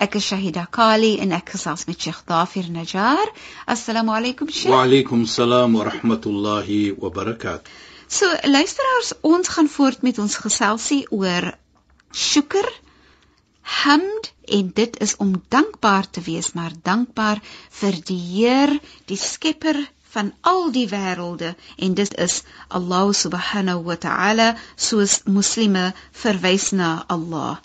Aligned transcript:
Ek 0.00 0.14
is 0.16 0.24
Shahida 0.30 0.62
Kali 0.72 1.18
en 1.20 1.34
ek 1.36 1.50
gesels 1.54 1.82
met 1.84 2.00
Sheikh 2.00 2.22
Dafir 2.28 2.70
Najjar. 2.72 3.32
Assalamu 3.68 4.14
alaykum 4.16 4.48
Sheikh. 4.48 4.72
Wa 4.72 4.84
alaykum 4.86 5.26
salaam 5.28 5.76
wa 5.76 5.84
rahmatullahi 5.90 6.96
wa 6.96 7.10
barakatuh. 7.18 7.68
So, 8.08 8.30
luisteraars, 8.48 9.12
ons 9.20 9.50
gaan 9.52 9.68
voort 9.68 10.00
met 10.02 10.18
ons 10.18 10.38
geselsie 10.40 11.02
oor 11.12 11.50
shukr, 12.16 12.66
hamd 13.82 14.32
en 14.58 14.72
dit 14.80 14.96
is 15.04 15.14
om 15.20 15.36
dankbaar 15.52 16.08
te 16.10 16.24
wees, 16.30 16.48
maar 16.56 16.72
dankbaar 16.88 17.44
vir 17.82 18.00
die 18.08 18.18
Heer, 18.32 18.72
die 19.06 19.20
Skepper 19.20 19.78
van 20.16 20.32
al 20.40 20.72
die 20.74 20.88
wêrelde 20.90 21.52
en 21.76 21.94
dit 21.94 22.16
is 22.24 22.40
Allah 22.68 23.12
subhanahu 23.14 23.84
wa 23.92 24.00
ta'ala 24.06 24.48
soos 24.88 25.20
moslime 25.28 25.90
verwys 26.24 26.72
na 26.72 26.94
Allah. 27.06 27.60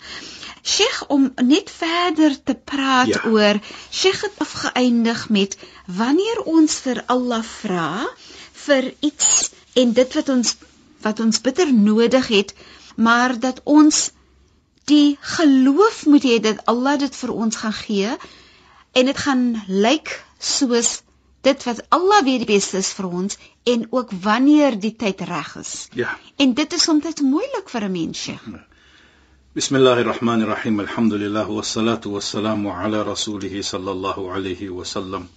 Sheikh 0.66 1.02
om 1.14 1.28
net 1.46 1.70
verder 1.70 2.34
te 2.42 2.54
praat 2.54 3.12
ja. 3.14 3.22
oor 3.30 3.60
Sheikh 3.90 4.22
het 4.26 4.40
afgeëindig 4.42 5.28
met 5.28 5.58
wanneer 5.86 6.42
ons 6.42 6.78
vir 6.86 7.02
Allah 7.06 7.42
vra 7.46 8.06
vir 8.66 8.90
iets 9.00 9.50
en 9.82 9.92
dit 9.92 10.18
wat 10.18 10.32
ons 10.34 10.56
wat 11.06 11.22
ons 11.22 11.40
bitter 11.40 11.72
nodig 11.72 12.28
het 12.34 12.54
maar 13.08 13.38
dat 13.38 13.60
ons 13.64 14.10
die 14.90 15.18
geloof 15.38 16.06
moet 16.06 16.26
hê 16.30 16.40
dat 16.42 16.62
Allah 16.72 16.98
dit 16.98 17.16
vir 17.22 17.32
ons 17.46 17.62
gaan 17.62 17.78
gee 17.86 18.18
en 18.92 19.10
dit 19.12 19.18
gaan 19.26 19.48
lyk 19.68 20.14
soos 20.38 21.00
dit 21.46 21.66
wat 21.68 21.82
Allah 21.94 22.22
weet 22.26 22.42
die 22.42 22.54
beste 22.54 22.82
is 22.82 22.90
vir 22.98 23.06
ons 23.20 23.38
en 23.72 23.86
ook 23.90 24.14
wanneer 24.22 24.78
die 24.80 24.94
tyd 24.98 25.20
reg 25.30 25.52
is. 25.60 25.74
Ja. 25.94 26.18
En 26.42 26.54
dit 26.58 26.72
is 26.72 26.82
soms 26.82 27.20
moeilik 27.22 27.68
vir 27.70 27.84
'n 27.86 27.92
mens. 27.92 28.24
Ja. 28.24 28.38
Bismillahirrahmanirrahim. 29.56 30.80
Alhamdulillah 30.80 31.48
wassalatu 31.48 32.12
wassalamu 32.12 32.76
ala 32.76 33.02
rasulih 33.04 33.48
sallallahu 33.64 34.28
alayhi 34.28 34.68
wa 34.68 34.84
sallam 34.84 35.28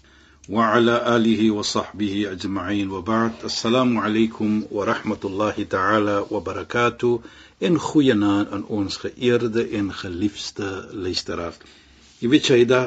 wa 0.49 0.73
ala 0.75 1.07
alihi 1.15 1.47
wa 1.55 1.63
sahbihi 1.63 2.27
ajma'in 2.27 2.91
wa 2.91 2.99
ba'd. 2.99 3.45
Assalamu 3.47 4.03
alaykum 4.03 4.67
wa 4.71 4.83
rahmatullahi 4.83 5.63
ta'ala 5.69 6.27
wa 6.27 6.41
barakatuh. 6.41 7.23
En 7.61 7.79
goeienaand 7.79 8.51
aan 8.51 8.65
ons 8.67 8.97
geëerde 8.97 9.63
en 9.79 9.87
geliefde 9.93 10.67
luisteraars. 10.91 11.55
Jy 12.19 12.33
weet 12.35 12.51
jy 12.51 12.65
da 12.67 12.81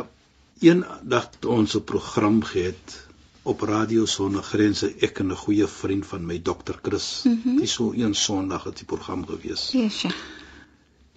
een 0.61 0.85
dag 1.01 1.33
ons 1.49 1.79
'n 1.81 1.81
program 1.81 2.45
gehad 2.45 3.09
op 3.43 3.65
radio 3.65 4.05
sonder 4.05 4.43
grense 4.43 4.93
ek 5.01 5.25
en 5.25 5.33
'n 5.33 5.43
goeie 5.47 5.67
vriend 5.67 6.07
van 6.07 6.27
my 6.27 6.43
dokter 6.43 6.77
Chris. 6.83 7.23
Mm 7.25 7.41
-hmm. 7.41 7.57
Dis 7.57 7.73
so 7.73 7.93
een 7.97 8.15
Sondag 8.15 8.65
het 8.65 8.77
die 8.77 8.87
program 8.87 9.27
gewees. 9.27 9.71
Yes, 9.73 10.03
ja. 10.03 10.13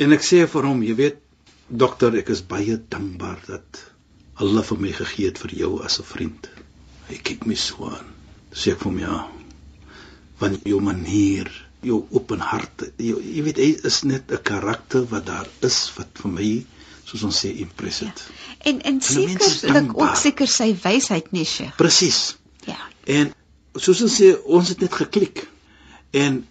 En 0.03 0.11
ek 0.11 0.25
sê 0.27 0.41
vir 0.51 0.65
hom, 0.67 0.81
jy 0.83 0.95
weet 0.99 1.21
dokter, 1.69 2.15
ek 2.19 2.31
is 2.33 2.41
baie 2.43 2.75
dankbaar 2.77 3.39
dat 3.47 3.81
Allah 4.43 4.65
vir 4.67 4.81
my 4.83 4.91
gegee 4.91 5.29
het 5.29 5.39
vir 5.39 5.53
jou 5.61 5.71
as 5.87 5.99
'n 5.99 6.07
vriend. 6.09 6.49
Hy 7.07 7.17
kyk 7.29 7.45
my 7.47 7.55
so 7.55 7.87
aan. 7.87 8.09
Sê 8.51 8.73
ek 8.73 8.81
vir 8.81 8.91
hom 8.91 8.99
ja. 8.99 9.19
Want 10.39 10.65
jou 10.67 10.81
manier, 10.81 11.47
jou 11.81 12.05
open 12.11 12.39
hart, 12.39 12.83
jou, 12.97 13.21
jy 13.21 13.43
weet 13.45 13.57
hy 13.57 13.69
is 13.91 14.03
net 14.03 14.31
'n 14.31 14.43
karakter 14.43 15.05
wat 15.13 15.25
daar 15.25 15.47
is 15.61 15.91
wat 15.97 16.09
vir 16.23 16.31
my 16.31 16.65
soos 17.05 17.23
ons 17.23 17.39
sê 17.45 17.53
impressive. 17.63 18.11
Ja. 18.11 18.71
En 18.71 18.81
en 18.81 19.01
sekerlik 19.01 19.93
ook 19.95 20.15
seker 20.15 20.47
sy 20.47 20.75
wysheid 20.83 21.31
nie 21.31 21.45
sy. 21.45 21.69
Presies. 21.77 22.35
Ja. 22.65 22.79
En 23.05 23.31
soos 23.75 24.01
ons 24.01 24.21
sê, 24.21 24.33
ons 24.43 24.69
het 24.69 24.79
net 24.79 24.93
geklik. 24.93 25.47
En 26.11 26.47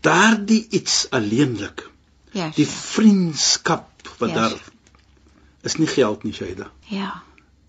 daardie 0.00 0.66
iets 0.70 1.06
alleenlik. 1.10 1.90
Ja. 2.36 2.50
Die 2.54 2.68
vriendskap 2.68 4.08
wat 4.20 4.30
ja, 4.30 4.34
daar 4.34 4.56
is 5.66 5.76
nie 5.80 5.88
geld 5.90 6.24
nie, 6.26 6.32
Shaida. 6.36 6.70
Ja. 6.92 7.22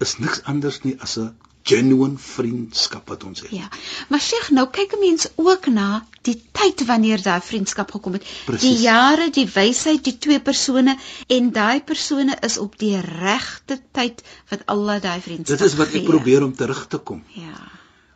Is 0.03 0.17
niks 0.21 0.43
anders 0.43 0.81
nie 0.83 0.97
as 1.01 1.17
'n 1.17 1.31
genuine 1.67 2.17
vriendskap 2.17 3.09
wat 3.11 3.23
ons 3.27 3.41
het. 3.43 3.51
Ja. 3.51 3.69
Maar 4.09 4.21
Sheikh, 4.23 4.51
nou 4.55 4.67
kyk 4.71 4.93
'n 4.95 4.99
mens 4.99 5.27
ook 5.35 5.67
na 5.67 6.05
die 6.21 6.35
tyd 6.51 6.85
wanneer 6.85 7.21
daai 7.21 7.41
vriendskap 7.41 7.91
gekom 7.91 8.13
het. 8.13 8.25
Precies. 8.45 8.69
Die 8.69 8.77
jare, 8.83 9.29
die 9.29 9.47
wysheid, 9.53 10.03
die 10.03 10.17
twee 10.17 10.39
persone 10.39 10.97
en 11.27 11.51
daai 11.51 11.81
persone 11.81 12.37
is 12.41 12.57
op 12.57 12.77
die 12.77 12.99
regte 13.01 13.81
tyd 13.91 14.23
wat 14.49 14.65
Allah 14.65 15.01
daai 15.01 15.21
vriendskap 15.21 15.57
Dit 15.57 15.67
is 15.67 15.75
wat 15.75 15.87
ek 15.87 15.93
gee. 15.93 16.03
probeer 16.03 16.43
om 16.43 16.55
terug 16.55 16.87
te 16.87 16.97
kom. 16.97 17.23
Ja. 17.35 17.59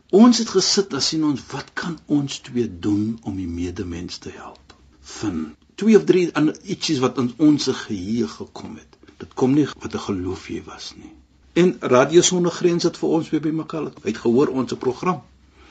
Ons 0.09 0.37
het 0.37 0.49
gesit 0.49 0.93
en 0.93 1.01
sien 1.01 1.23
ons 1.23 1.41
wat 1.51 1.73
kan 1.73 1.99
ons 2.05 2.39
twee 2.39 2.79
doen 2.79 3.19
om 3.23 3.35
die 3.35 3.47
medemens 3.47 4.17
te 4.17 4.29
help. 4.29 4.75
Van 5.01 5.55
twee 5.75 5.97
of 5.97 6.03
drie 6.03 6.29
ander 6.33 6.57
ietsies 6.63 6.99
wat 6.99 7.17
in 7.17 7.33
ons 7.37 7.67
geheue 7.85 8.27
gekom 8.27 8.75
het. 8.75 8.97
Dit 9.17 9.33
kom 9.33 9.53
nie 9.53 9.67
wat 9.67 9.93
'n 9.93 10.05
geloof 10.07 10.47
jy 10.49 10.63
was 10.65 10.93
nie. 10.95 11.13
En 11.53 11.75
Radio 11.79 12.21
Sonder 12.21 12.51
Grense 12.51 12.87
het 12.87 12.97
vir 12.97 13.09
ons 13.09 13.29
weer 13.29 13.41
bymekaar. 13.41 13.91
Hy 14.03 14.09
het 14.09 14.17
gehoor 14.17 14.47
ons 14.47 14.73
program. 14.73 15.21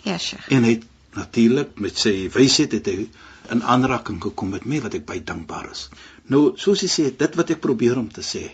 Ja, 0.02 0.18
Sheikh. 0.18 0.48
En 0.48 0.64
hy 0.64 0.80
natuurlik 1.16 1.78
met 1.80 1.98
sy 1.98 2.28
wysheid 2.32 2.72
het 2.72 2.86
hy 2.86 3.08
in 3.50 3.62
aanraking 3.62 4.20
gekom 4.22 4.52
met 4.54 4.64
my 4.64 4.80
wat 4.84 4.94
ek 4.94 5.06
baie 5.08 5.22
dankbaar 5.24 5.70
is. 5.70 5.88
Nou, 6.30 6.52
soos 6.56 6.84
hy 6.84 6.90
sê, 6.92 7.08
dit 7.16 7.38
wat 7.40 7.50
ek 7.50 7.62
probeer 7.64 7.98
om 7.98 8.10
te 8.12 8.22
sê. 8.22 8.44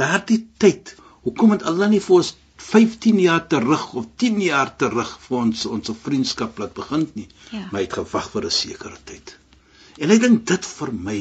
Daardie 0.00 0.46
tyd, 0.62 0.94
hoekom 1.26 1.50
het 1.56 1.66
Allah 1.68 1.90
nie 1.92 2.00
vir 2.00 2.16
ons 2.22 2.32
15 2.62 3.18
jaar 3.20 3.46
terug 3.50 3.92
of 3.98 4.06
10 4.22 4.40
jaar 4.40 4.70
terug 4.78 5.18
vir 5.26 5.38
ons 5.42 5.66
ons 5.66 5.92
vriendskap 6.06 6.58
laat 6.62 6.74
begin 6.78 7.08
nie? 7.18 7.28
Ja. 7.50 7.66
Maar 7.70 7.82
hy 7.82 7.86
het 7.88 7.98
gewag 8.00 8.30
vir 8.30 8.46
'n 8.46 8.58
sekere 8.62 8.98
tyd. 9.04 9.36
En 9.98 10.10
ek 10.10 10.20
dink 10.20 10.46
dit 10.48 10.66
vir 10.78 10.92
my 10.92 11.20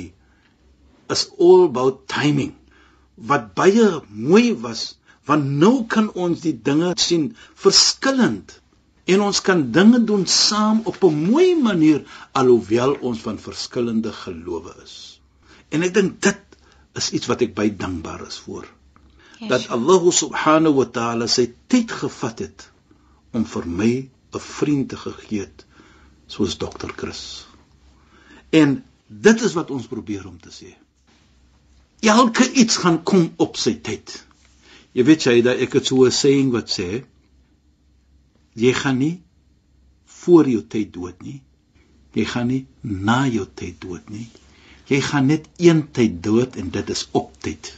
is 1.11 1.27
all 1.39 1.65
about 1.67 2.07
timing. 2.07 2.55
Wat 3.15 3.53
baie 3.57 4.01
mooi 4.09 4.53
was 4.65 4.95
want 5.29 5.45
nou 5.63 5.85
kan 5.85 6.09
ons 6.17 6.41
die 6.43 6.55
dinge 6.65 6.93
sien 6.97 7.27
verskillend 7.63 8.57
en 9.11 9.23
ons 9.25 9.41
kan 9.45 9.63
dinge 9.75 10.01
doen 10.07 10.25
saam 10.25 10.81
op 10.89 11.03
'n 11.03 11.29
mooi 11.31 11.55
manier 11.55 12.03
alhoewel 12.31 12.95
ons 13.09 13.19
van 13.27 13.37
verskillende 13.39 14.11
gelowe 14.11 14.73
is. 14.83 15.21
En 15.69 15.83
ek 15.83 15.93
dink 15.93 16.21
dit 16.21 16.41
is 16.95 17.11
iets 17.11 17.27
wat 17.27 17.41
ek 17.41 17.55
baie 17.55 17.75
dankbaar 17.75 18.27
is 18.27 18.39
vir. 18.45 18.67
Yes. 19.39 19.49
Dat 19.49 19.67
Allah 19.69 20.11
subhanahu 20.11 20.75
wa 20.75 20.85
ta'ala 20.85 21.27
sy 21.27 21.53
tyd 21.67 21.91
gevat 21.91 22.39
het 22.39 22.71
om 23.33 23.45
vir 23.45 23.65
my 23.65 24.09
'n 24.33 24.39
vriend 24.39 24.89
te 24.89 24.97
gegee 24.97 25.39
het 25.39 25.65
soos 26.27 26.57
dokter 26.57 26.91
Chris. 26.95 27.45
En 28.51 28.83
dit 29.07 29.41
is 29.41 29.53
wat 29.53 29.71
ons 29.71 29.87
probeer 29.87 30.27
om 30.27 30.37
te 30.39 30.51
sê. 30.51 30.71
Elke 32.01 32.51
iets 32.51 32.77
gaan 32.81 33.03
kom 33.03 33.31
op 33.37 33.57
sy 33.57 33.75
tyd. 33.83 34.13
Jy 34.91 35.03
weet 35.07 35.25
jy 35.27 35.41
dat 35.45 35.61
ek 35.63 35.77
het 35.79 35.87
so 35.87 36.05
'n 36.05 36.11
saying 36.11 36.51
wat 36.51 36.69
sê 36.69 37.03
jy 38.53 38.73
gaan 38.73 38.97
nie 38.97 39.21
voor 40.05 40.49
jou 40.49 40.61
tyd 40.67 40.93
dood 40.93 41.21
nie. 41.21 41.41
Jy 42.13 42.25
gaan 42.25 42.47
nie 42.47 42.65
na 42.81 43.27
jou 43.27 43.45
tyd 43.55 43.79
dood 43.81 44.09
nie. 44.09 44.27
Jy 44.87 44.99
gaan 45.01 45.29
net 45.31 45.47
een 45.57 45.91
tyd 45.91 46.23
dood 46.23 46.55
en 46.55 46.69
dit 46.69 46.89
is 46.89 47.07
op 47.11 47.31
tyd. 47.39 47.71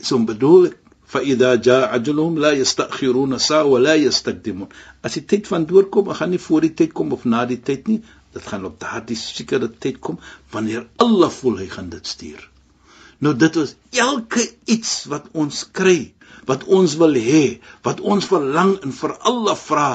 So 0.00 0.18
bedoel 0.18 0.66
ek 0.70 0.76
fa 1.08 1.22
idha 1.24 1.56
jaa 1.56 1.88
ajluhum 1.96 2.38
la 2.38 2.52
yastakhiruna 2.54 3.38
sa 3.40 3.64
wa 3.66 3.80
la 3.80 3.96
yastaqdimun. 3.96 4.68
As 5.02 5.16
die 5.18 5.24
tyd 5.24 5.48
van 5.50 5.66
dood 5.66 5.90
kom, 5.90 6.12
gaan 6.14 6.30
nie 6.30 6.42
voor 6.46 6.60
die 6.60 6.74
tyd 6.74 6.92
kom 6.92 7.12
of 7.16 7.24
na 7.24 7.44
die 7.46 7.60
tyd 7.70 7.88
nie. 7.88 8.02
Dit 8.32 8.46
gaan 8.46 8.64
op 8.68 8.78
daardie 8.80 9.16
sekere 9.16 9.70
tyd 9.70 9.98
kom 10.04 10.20
wanneer 10.52 10.86
Allah 10.96 11.30
voel 11.30 11.58
hy 11.62 11.68
gaan 11.72 11.88
dit 11.94 12.06
stuur. 12.06 12.42
Nou 13.18 13.34
dit 13.34 13.56
is 13.56 13.74
elke 13.90 14.44
iets 14.64 15.04
wat 15.12 15.26
ons 15.32 15.64
kry 15.72 16.14
wat 16.48 16.64
ons 16.64 16.94
wil 17.00 17.16
hê, 17.20 17.58
wat 17.84 18.00
ons 18.00 18.28
verlang 18.30 18.78
en 18.84 18.94
vir 18.94 19.12
Allah 19.30 19.56
vra, 19.58 19.90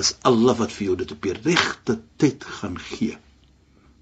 is 0.00 0.14
Allah 0.28 0.56
wat 0.56 0.72
vir 0.72 0.86
jou 0.86 0.96
dit 1.02 1.12
op 1.12 1.26
die 1.28 1.34
regte 1.36 1.98
tyd 2.22 2.46
gaan 2.60 2.78
gee. 2.80 3.18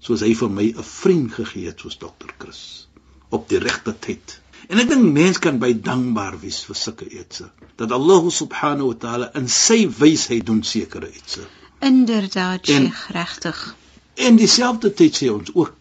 soos 0.01 0.23
hy 0.25 0.31
vir 0.33 0.49
my 0.49 0.63
'n 0.73 0.83
vriend 0.83 1.33
gegee 1.33 1.67
het 1.69 1.81
soos 1.83 1.97
dokter 2.01 2.31
Chris 2.41 2.87
op 3.29 3.43
die 3.49 3.59
regte 3.61 3.93
tyd. 4.05 4.39
En 4.69 4.79
ek 4.81 4.89
dink 4.89 5.03
mens 5.13 5.37
kan 5.37 5.59
by 5.59 5.73
dankbaar 5.73 6.39
wees 6.41 6.63
vir 6.65 6.75
sulke 6.75 7.05
etse 7.05 7.51
dat 7.77 7.91
Allah 7.91 8.29
subhanahu 8.29 8.87
wa 8.93 8.97
taala 9.03 9.27
in 9.37 9.47
sy 9.47 9.85
wysheid 9.99 10.45
doen 10.45 10.63
sekere 10.63 11.07
etse. 11.07 11.45
Inderdaad, 11.81 12.65
Sheikh, 12.65 13.09
regtig. 13.11 13.75
En 14.13 14.35
dieselfde 14.35 14.93
tyd 14.93 15.17
sê 15.17 15.29
ons 15.33 15.49
ook 15.53 15.73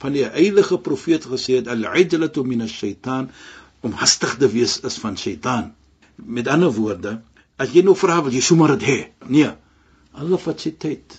van 0.00 0.12
die 0.12 0.24
heilige 0.24 0.78
profeet 0.78 1.24
gesê 1.28 1.60
het 1.60 1.68
al-idlatu 1.72 2.44
min 2.44 2.64
ash-shaytan 2.64 3.30
om 3.80 3.96
hastig 4.02 4.36
te 4.40 4.48
wees 4.52 4.78
is 4.88 4.98
van 5.00 5.16
Satan. 5.16 5.72
Met 6.16 6.48
ander 6.48 6.72
woorde, 6.76 7.20
as 7.56 7.72
jy 7.72 7.84
nou 7.84 7.96
vra 7.96 8.20
wil 8.24 8.36
jy 8.36 8.44
sommer 8.44 8.76
dit 8.76 8.86
hê. 8.88 8.98
Nee. 9.28 9.50
Allah 10.12 10.40
vat 10.44 10.60
sy 10.60 10.72
tyd. 10.84 11.16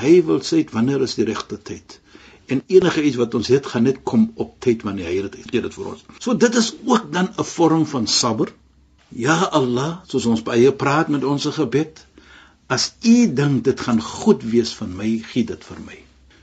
Hy 0.00 0.12
wil 0.26 0.42
sê 0.46 0.62
wanneer 0.74 1.02
is 1.06 1.16
die 1.18 1.26
regte 1.28 1.58
tyd. 1.70 1.98
En 2.50 2.62
enige 2.66 3.02
iets 3.06 3.18
wat 3.20 3.34
ons 3.38 3.50
het 3.54 3.66
gaan 3.70 3.86
net 3.86 4.02
kom 4.02 4.30
op 4.34 4.56
tyd 4.66 4.82
wanneer 4.86 5.10
hy 5.10 5.28
dit 5.28 5.38
gee 5.50 5.62
dit 5.62 5.78
vir 5.78 5.92
ons. 5.92 6.02
So 6.18 6.34
dit 6.34 6.58
is 6.58 6.72
ook 6.86 7.12
dan 7.14 7.30
'n 7.38 7.46
vorm 7.54 7.86
van 7.86 8.06
sabber. 8.06 8.50
Ja 9.10 9.38
Allah, 9.58 10.02
soos 10.06 10.26
ons 10.26 10.42
baie 10.42 10.72
praat 10.72 11.08
met 11.08 11.24
ons 11.24 11.46
gebed, 11.46 12.06
as 12.70 12.94
u 13.02 13.26
dink 13.34 13.64
dit 13.66 13.80
gaan 13.80 14.00
goed 14.00 14.42
wees 14.46 14.70
van 14.78 14.92
my, 14.94 15.08
gee 15.32 15.44
dit 15.44 15.64
vir 15.66 15.80
my. 15.86 15.96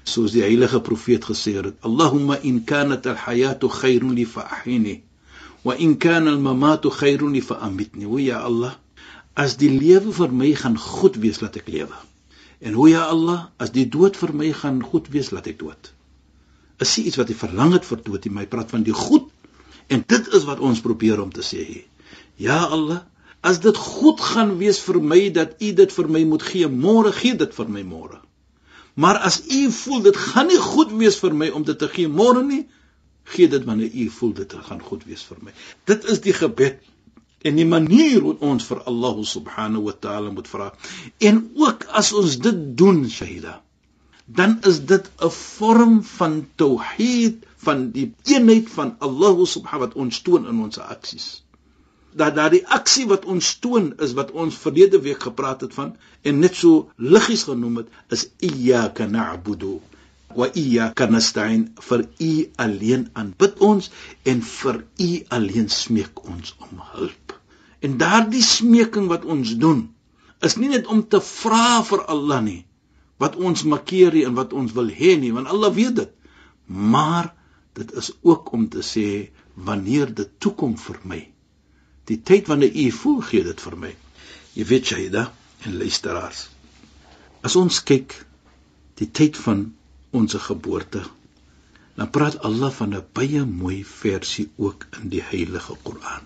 Soos 0.03 0.33
die 0.35 0.43
heilige 0.43 0.81
profeet 0.83 1.23
gesê 1.27 1.53
het 1.55 1.87
Allahumma 1.87 2.35
in 2.43 2.63
kanat 2.67 3.07
al-hayatu 3.07 3.69
khayrun 3.71 4.15
li 4.15 4.25
fa'hini 4.27 4.97
wa 5.63 5.75
in 5.75 5.95
kana 5.97 6.31
al-mamatu 6.35 6.91
khayrun 6.91 7.31
li 7.35 7.41
fa'amitni. 7.41 8.05
O 8.05 8.19
ja 8.19 8.43
Allah 8.43 8.75
as 9.35 9.55
die 9.61 9.71
lewe 9.71 10.11
vir 10.19 10.35
my 10.41 10.51
gaan 10.59 10.75
goed 10.75 11.15
wees 11.23 11.39
laat 11.43 11.59
ek 11.61 11.71
lewe. 11.71 11.95
En 12.59 12.75
o 12.75 12.87
ja 12.91 13.07
Allah 13.07 13.47
as 13.57 13.71
die 13.71 13.87
dood 13.87 14.19
vir 14.19 14.35
my 14.35 14.51
gaan 14.51 14.83
goed 14.83 15.07
wees 15.15 15.31
laat 15.31 15.47
ek 15.47 15.59
dood. 15.63 15.91
Is 16.83 16.95
dit 16.95 17.07
iets 17.09 17.19
wat 17.19 17.31
jy 17.31 17.39
verlang 17.39 17.71
het 17.77 17.87
vir 17.87 18.03
dood? 18.03 18.27
Jy 18.27 18.35
my 18.35 18.45
praat 18.51 18.75
van 18.75 18.83
die 18.83 18.95
goed. 18.95 19.31
En 19.87 20.03
dit 20.03 20.33
is 20.35 20.43
wat 20.43 20.59
ons 20.59 20.83
probeer 20.83 21.23
om 21.23 21.31
te 21.31 21.43
sê 21.45 21.63
ja 22.37 22.65
Allah 22.67 23.05
as 23.41 23.59
dit 23.59 23.77
goed 23.77 24.21
gaan 24.21 24.57
wees 24.57 24.79
vir 24.79 25.01
my 25.01 25.29
dat 25.29 25.61
u 25.61 25.73
dit 25.73 25.91
vir 25.91 26.07
my 26.09 26.23
moet 26.23 26.43
gee 26.43 26.67
môre 26.67 27.11
gee 27.11 27.35
dit 27.35 27.53
vir 27.53 27.69
my 27.69 27.83
môre 27.83 28.21
Maar 28.97 29.17
as 29.17 29.43
u 29.47 29.71
voel 29.71 30.01
dit 30.01 30.17
gaan 30.17 30.47
nie 30.49 30.57
goed 30.57 30.91
wees 30.97 31.19
vir 31.21 31.33
my 31.37 31.51
om 31.53 31.63
dit 31.65 31.77
te 31.77 31.87
gee 31.95 32.09
môre 32.09 32.41
nie, 32.45 32.63
gee 33.33 33.49
dit 33.53 33.65
wanneer 33.69 33.93
u 33.93 34.05
voel 34.09 34.31
dit 34.39 34.55
gaan 34.69 34.81
goed 34.81 35.03
wees 35.05 35.21
vir 35.29 35.37
my. 35.45 35.53
Dit 35.85 36.07
is 36.13 36.23
die 36.23 36.33
gebed 36.33 36.79
en 37.45 37.59
die 37.61 37.67
manier 37.69 38.25
hoe 38.25 38.33
ons 38.49 38.65
vir 38.65 38.81
Allah 38.89 39.21
subhanahu 39.33 39.85
wa 39.85 39.93
ta'ala 40.05 40.33
moet 40.33 40.49
vra. 40.49 40.71
En 41.29 41.43
ook 41.61 41.85
as 42.01 42.09
ons 42.17 42.39
dit 42.41 42.63
doen, 42.81 43.03
Shahida, 43.17 43.59
dan 44.25 44.57
is 44.71 44.81
dit 44.93 45.11
'n 45.21 45.29
vorm 45.37 46.01
van 46.17 46.47
tauhid 46.55 47.45
van 47.67 47.91
die 47.91 48.09
eenheid 48.25 48.73
van 48.79 48.95
Allah 48.97 49.45
subhanahu 49.45 49.85
wat 49.85 49.99
ons 50.05 50.21
toon 50.25 50.49
in 50.49 50.65
ons 50.65 50.81
aksies 50.81 51.29
dat 52.15 52.35
daardie 52.35 52.63
aksie 52.67 53.05
wat 53.07 53.25
ons 53.25 53.49
toon 53.63 53.91
is 54.03 54.13
wat 54.17 54.31
ons 54.31 54.57
verlede 54.57 54.99
week 55.01 55.25
gepraat 55.27 55.61
het 55.61 55.73
van 55.73 55.95
en 56.21 56.39
net 56.39 56.55
so 56.55 56.89
liggies 56.97 57.43
genoem 57.49 57.83
het 57.83 58.15
is 58.15 58.27
iyyaka 58.49 59.05
na'budu 59.05 59.77
wa 60.37 60.47
iyyaka 60.53 61.07
nasta'in. 61.09 61.67
Vir 61.89 62.05
u 62.19 62.31
alleen 62.55 63.07
aanbid 63.13 63.59
ons 63.59 63.91
en 64.23 64.41
vir 64.41 64.83
u 65.07 65.11
alleen 65.37 65.69
smeek 65.69 66.23
ons 66.29 66.55
om 66.69 66.81
hulp. 66.93 67.35
En 67.81 67.97
daardie 67.97 68.43
smeking 68.43 69.07
wat 69.11 69.25
ons 69.25 69.55
doen 69.61 69.87
is 70.41 70.57
nie 70.57 70.69
net 70.69 70.87
om 70.87 71.01
te 71.07 71.21
vra 71.21 71.81
vir 71.83 72.05
Allah 72.05 72.41
nie 72.41 72.63
wat 73.17 73.35
ons 73.35 73.63
makkeer 73.65 74.13
en 74.25 74.35
wat 74.37 74.53
ons 74.53 74.73
wil 74.77 74.91
hê 74.93 75.15
nie 75.17 75.33
want 75.33 75.49
Allah 75.49 75.73
weet 75.73 75.95
dit. 76.01 76.11
Maar 76.67 77.33
dit 77.77 77.93
is 77.93 78.11
ook 78.21 78.51
om 78.53 78.69
te 78.69 78.83
sê 78.85 79.07
wanneer 79.53 80.13
dit 80.13 80.29
toe 80.39 80.53
kom 80.53 80.77
vir 80.77 81.01
my 81.03 81.21
die 82.07 82.19
tyd 82.23 82.47
wanneer 82.47 82.75
u 82.75 82.91
voel 82.91 83.21
gee 83.29 83.43
dit 83.43 83.61
vir 83.61 83.77
my. 83.77 83.91
Jy 84.55 84.65
weet 84.65 84.85
Shaida 84.91 85.25
en 85.67 85.77
luisteraars. 85.77 86.47
As 87.45 87.55
ons 87.59 87.83
kyk 87.83 88.15
die 88.99 89.09
tyd 89.11 89.37
van 89.37 89.67
ons 90.17 90.37
geboorte, 90.47 91.03
dan 91.97 92.09
praat 92.13 92.39
Allah 92.47 92.71
van 92.71 92.95
'n 92.95 93.05
baie 93.13 93.43
mooi 93.45 93.83
versie 93.85 94.49
ook 94.57 94.87
in 95.01 95.09
die 95.09 95.21
Heilige 95.21 95.75
Koran. 95.83 96.25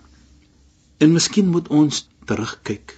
En 0.98 1.12
miskien 1.12 1.48
moet 1.48 1.68
ons 1.68 2.08
terugkyk. 2.24 2.96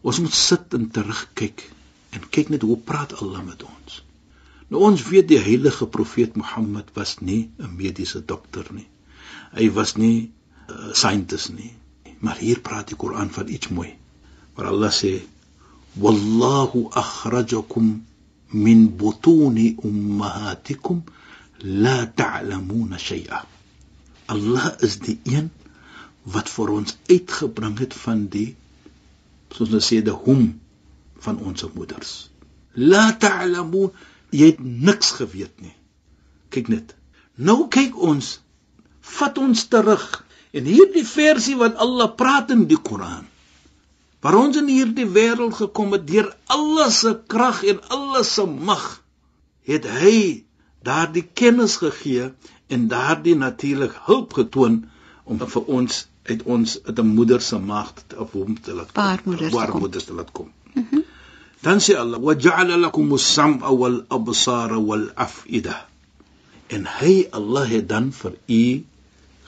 Ons 0.00 0.18
moet 0.18 0.34
sit 0.34 0.74
en 0.74 0.90
terugkyk 0.90 1.70
en 2.10 2.28
kyk 2.28 2.48
net 2.48 2.62
hoe 2.62 2.78
praat 2.78 3.12
Allah 3.20 3.42
met 3.44 3.62
ons. 3.62 4.02
Nou 4.68 4.82
ons 4.88 5.02
weet 5.08 5.28
die 5.28 5.38
heilige 5.38 5.86
profeet 5.86 6.36
Mohammed 6.36 6.90
was 6.94 7.18
nie 7.20 7.50
'n 7.58 7.76
mediese 7.76 8.24
dokter 8.24 8.66
nie. 8.72 8.88
Hy 9.52 9.70
was 9.70 9.96
nie 9.96 10.32
'n 10.68 10.72
uh, 10.72 10.92
scientist 10.92 11.52
nie. 11.52 11.72
Maar 12.22 12.38
hier 12.38 12.60
praat 12.62 12.92
die 12.92 12.96
Koran 12.96 13.30
van 13.34 13.48
iets 13.48 13.68
mooi. 13.68 13.90
Waar 14.54 14.70
Allah 14.70 14.92
sê: 14.94 15.12
"Wallahu 15.98 16.86
akhrajakum 16.90 18.06
min 18.52 18.96
butuni 18.96 19.76
ummahatikum 19.82 21.02
la 21.58 22.06
ta'lamuna 22.06 22.98
shay'a." 22.98 23.42
Allah 24.26 24.76
is 24.80 24.98
die 24.98 25.18
een 25.24 25.50
wat 26.22 26.48
vir 26.48 26.70
ons 26.70 26.96
uitgebring 27.10 27.78
het 27.82 27.94
van 27.94 28.26
die 28.30 28.54
soos 29.52 29.72
ons 29.74 29.88
sê 29.90 30.00
die 30.04 30.14
hom 30.26 30.46
van 31.24 31.38
ons 31.42 31.66
moeders. 31.74 32.12
La 32.74 33.12
ta'lamun, 33.20 33.90
jy 34.32 34.52
het 34.52 34.60
niks 34.62 35.12
geweet 35.18 35.60
nie. 35.60 35.74
Kyk 36.54 36.70
net. 36.72 36.94
Nou 37.36 37.66
kyk 37.72 37.98
ons 37.98 38.38
vat 39.18 39.38
ons 39.42 39.66
terug 39.68 40.06
En 40.52 40.68
hierdie 40.68 41.04
versie 41.08 41.56
wat 41.60 41.78
Allah 41.80 42.10
praat 42.16 42.50
in 42.52 42.66
die 42.68 42.80
Koran. 42.88 43.24
Waar 44.22 44.36
ons 44.38 44.58
in 44.60 44.68
hierdie 44.70 45.08
wêreld 45.08 45.56
gekom 45.58 45.96
het 45.96 46.04
deur 46.06 46.28
alles 46.52 47.00
se 47.02 47.14
krag 47.26 47.62
en 47.72 47.80
alles 47.96 48.34
se 48.36 48.44
mag, 48.46 48.84
het 49.66 49.88
hy 49.88 50.44
daardie 50.86 51.24
kennis 51.40 51.78
gegee 51.82 52.28
en 52.68 52.88
daardie 52.92 53.34
natuurlik 53.38 53.96
hulp 54.06 54.36
getoon 54.38 54.82
om 55.24 55.42
vir 55.54 55.70
ons 55.78 56.04
uit 56.30 56.42
ons 56.54 56.76
uit 56.84 56.98
'n 56.98 57.14
moeder 57.16 57.40
se 57.40 57.58
maag 57.58 57.92
of 58.16 58.32
hom 58.32 58.54
te 58.60 58.74
laat 58.74 58.92
baarmoeder 58.92 60.04
te 60.04 60.14
laat 60.14 60.30
kom. 60.32 60.52
Mm 60.74 60.86
-hmm. 60.90 61.04
Dan 61.60 61.78
sê 61.80 61.96
Allah: 61.96 62.18
"Wa 62.18 62.34
ja'ala 62.34 62.76
lakum 62.76 63.12
as-sam'a 63.12 63.70
wal 63.76 64.02
absara 64.08 64.78
wal 64.80 65.10
af'ida." 65.14 65.86
En 66.66 66.86
hy 66.98 67.26
Allah 67.30 67.68
het 67.70 67.88
dan 67.88 68.12
vir 68.12 68.32
u 68.46 68.84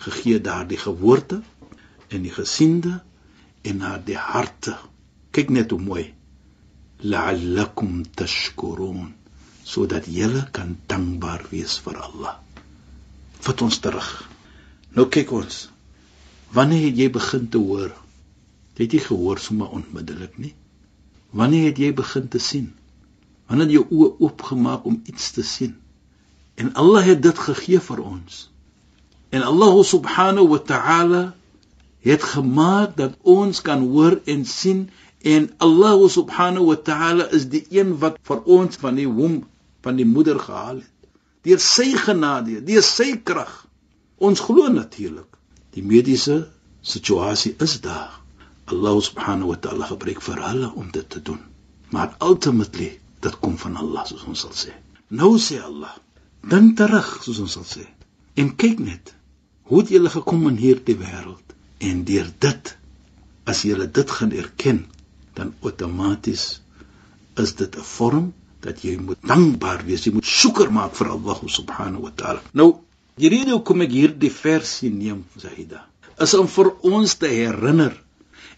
gegee 0.05 0.41
daardie 0.41 0.81
gewoorde 0.81 1.41
en 2.09 2.23
die 2.25 2.33
gesiende 2.33 3.01
en 3.63 3.81
na 3.83 3.97
die 3.99 4.19
harte. 4.21 4.77
Kyk 5.35 5.51
net 5.51 5.73
hoe 5.75 5.81
mooi. 5.81 6.05
La'allakum 7.05 8.03
tashkurun 8.17 9.13
sodat 9.65 10.07
julle 10.07 10.45
kan 10.53 10.77
dankbaar 10.87 11.47
wees 11.51 11.79
vir 11.85 11.97
Allah. 12.07 12.37
Vat 13.45 13.63
ons 13.65 13.79
terug. 13.81 14.11
Nou 14.97 15.09
kyk 15.09 15.33
ons. 15.33 15.65
Wanneer 16.55 16.91
het 16.91 17.01
jy 17.01 17.09
begin 17.11 17.49
te 17.51 17.59
hoor? 17.59 17.95
Het 18.79 18.95
jy 18.95 19.01
gehoor 19.09 19.41
sommer 19.41 19.73
onmiddellik 19.75 20.37
nie? 20.39 20.53
Wanneer 21.35 21.71
het 21.71 21.81
jy 21.81 21.91
begin 21.97 22.29
te 22.29 22.39
sien? 22.39 22.69
Wanneer 23.49 23.67
het 23.67 23.77
jou 23.79 23.87
oë 23.91 24.11
oopgemaak 24.29 24.85
om 24.87 25.01
iets 25.11 25.33
te 25.35 25.43
sien? 25.43 25.75
En 26.55 26.75
Allah 26.79 27.09
het 27.09 27.23
dit 27.23 27.39
gegee 27.49 27.81
vir 27.81 28.03
ons. 28.05 28.45
En 29.35 29.43
Allah 29.43 29.75
subhanahu 29.83 30.47
wa 30.49 30.59
ta'ala 30.59 31.23
het 32.07 32.23
gemaak 32.23 32.97
dat 32.97 33.17
ons 33.23 33.61
kan 33.67 33.81
hoor 33.83 34.21
en 34.31 34.45
sien 34.47 34.91
en 35.27 35.49
Allah 35.59 36.09
subhanahu 36.09 36.69
wa 36.71 36.77
ta'ala 36.77 37.25
is 37.39 37.49
die 37.51 37.65
een 37.75 37.97
wat 37.99 38.21
vir 38.29 38.45
ons 38.57 38.79
van 38.79 39.01
die 39.01 39.09
womb 39.09 39.49
van 39.83 39.99
die 39.99 40.07
moeder 40.07 40.39
gehaal 40.39 40.77
het. 40.85 41.09
Deur 41.43 41.59
sy 41.61 41.89
genade, 41.99 42.61
deur 42.69 42.85
sy 42.87 43.17
krag. 43.31 43.57
Ons 44.23 44.45
glo 44.45 44.69
natuurlik. 44.71 45.41
Die 45.75 45.83
mediese 45.83 46.37
situasie 46.95 47.57
is 47.67 47.81
daar. 47.81 48.15
Allah 48.71 48.95
subhanahu 49.09 49.51
wa 49.51 49.59
ta'ala 49.67 49.91
gebruik 49.91 50.23
vir 50.29 50.45
hulle 50.45 50.71
om 50.79 50.95
dit 50.95 51.11
te 51.11 51.25
doen. 51.31 51.43
Maar 51.91 52.15
ultimately 52.23 52.93
dit 53.27 53.41
kom 53.43 53.59
van 53.59 53.83
Allah 53.83 54.07
soos 54.07 54.23
ons 54.31 54.47
sal 54.47 54.55
sê. 54.63 54.79
Nou 55.11 55.35
sê 55.43 55.59
Allah, 55.59 55.99
dink 56.55 56.79
terug 56.79 57.11
soos 57.27 57.43
ons 57.43 57.59
sal 57.59 57.67
sê. 57.75 57.85
En 58.39 58.55
kyk 58.55 58.79
net 58.79 59.17
Hoe 59.65 59.81
het 59.81 59.89
julle 59.89 60.11
gekom 60.13 60.49
in 60.49 60.57
hierdie 60.61 60.97
wêreld? 61.01 61.55
En 61.81 62.05
deur 62.05 62.29
dit 62.39 62.77
as 63.49 63.63
julle 63.65 63.87
dit 63.91 64.11
gaan 64.11 64.33
erken, 64.33 64.85
dan 65.37 65.55
outomaties 65.61 66.61
is 67.41 67.55
dit 67.55 67.77
'n 67.77 67.87
vorm 67.97 68.33
dat 68.61 68.83
jy 68.83 68.97
moet 68.97 69.21
dankbaar 69.21 69.85
wees. 69.85 70.05
Jy 70.05 70.13
moet 70.13 70.27
soeker 70.27 70.73
maak 70.73 70.95
vir 70.95 71.09
Allah 71.09 71.41
subhanahu 71.47 72.03
wa 72.03 72.13
ta'ala. 72.15 72.43
Nou, 72.53 72.81
die 73.17 73.29
rede 73.29 73.53
hoekom 73.53 73.81
ek 73.81 73.91
hierdie 73.91 74.31
versie 74.31 74.91
neem, 74.91 75.25
Zahida, 75.37 75.87
is 76.19 76.35
om 76.35 76.49
vir 76.49 76.73
ons 76.83 77.15
te 77.15 77.29
herinner 77.29 77.97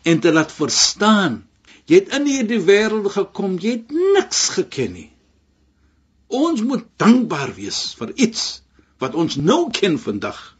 en 0.02 0.20
te 0.20 0.32
laat 0.32 0.52
verstaan 0.52 1.42
jy 1.86 2.00
het 2.00 2.14
in 2.18 2.26
hierdie 2.26 2.62
wêreld 2.66 3.10
gekom, 3.14 3.58
jy 3.62 3.78
het 3.78 3.90
niks 3.90 4.48
geken 4.58 4.92
nie. 4.92 5.10
Ons 6.26 6.62
moet 6.66 6.82
dankbaar 6.98 7.54
wees 7.54 7.94
vir 7.98 8.12
iets 8.16 8.62
wat 8.98 9.14
ons 9.14 9.36
nou 9.36 9.70
ken 9.70 9.98
vandag. 9.98 10.55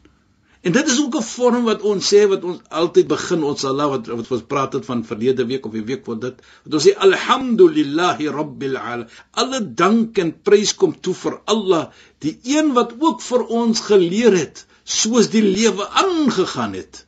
En 0.66 0.74
dit 0.74 0.88
is 0.90 0.98
ook 1.00 1.16
'n 1.16 1.22
vorm 1.22 1.64
wat 1.64 1.82
ons 1.86 2.08
sê 2.12 2.20
wat 2.28 2.44
ons 2.44 2.60
altyd 2.68 3.06
begin 3.06 3.42
ons 3.50 3.64
Allah 3.70 3.88
wat 3.92 4.06
wat 4.06 4.30
ons 4.36 4.46
praat 4.52 4.72
het 4.72 4.84
van 4.84 5.04
verlede 5.10 5.46
week 5.46 5.66
of 5.66 5.72
die 5.72 5.84
week 5.90 6.04
voor 6.04 6.18
dit. 6.24 6.40
Wat 6.64 6.74
ons 6.78 6.86
sê 6.86 6.94
alhamdulillahi 7.08 8.26
rabbil 8.38 8.76
alamin. 8.76 9.12
Alle 9.30 9.60
dank 9.82 10.18
en 10.18 10.32
prys 10.48 10.74
kom 10.74 11.00
toe 11.00 11.14
vir 11.14 11.38
Allah, 11.44 11.84
die 12.18 12.38
een 12.42 12.72
wat 12.78 12.94
ook 12.98 13.22
vir 13.22 13.46
ons 13.60 13.80
geleer 13.80 14.38
het 14.42 14.66
soos 14.84 15.30
die 15.30 15.42
lewe 15.42 15.88
aangegaan 15.88 16.74
het. 16.74 17.06